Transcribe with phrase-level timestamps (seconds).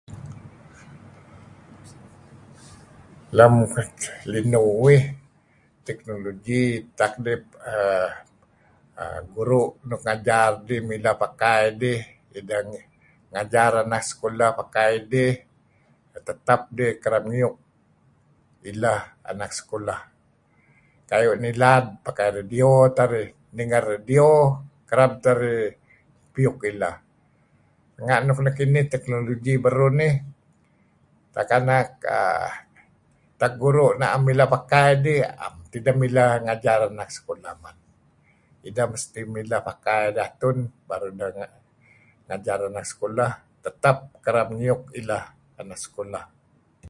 [3.37, 3.53] Lem
[4.31, 5.03] linuh uih
[5.87, 6.61] technology
[6.99, 7.41] tak dih
[7.75, 11.99] err guru' nuk ngajar dih mileh pakai dih,
[12.39, 12.61] ideh
[13.33, 15.33] ngajar anak sekulah pakai idih
[16.29, 17.55] tetap idih kereb ngiyuk
[18.71, 19.99] ileh anak sekulah.
[21.09, 23.27] Kayu' nilad pakai radio teh arih,
[23.57, 24.27] ninger radio
[24.89, 25.65] kereb teh arih
[26.33, 26.95] piyuk ileh.
[28.05, 30.13] Nga' nuk nekinih technology beruh nih
[31.33, 32.51] tak anak err
[33.39, 37.77] tak guru' na'em mileh pakai dih 'am tideh mileh ngajar anak sekulah kineh men.
[38.67, 41.29] Ideh mesti mileh pakai idih atun baru ideh
[42.27, 43.31] ngajar anak sekulah,
[43.65, 45.23] tetap kereb ngiyuk ileh
[45.61, 46.25] anak sekulah.